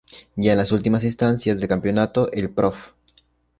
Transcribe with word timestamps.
Ya 0.35 0.53
en 0.53 0.57
las 0.57 0.71
últimas 0.71 1.03
instancias 1.03 1.59
del 1.59 1.69
campeonato 1.69 2.31
el 2.31 2.49
Prof. 2.49 2.93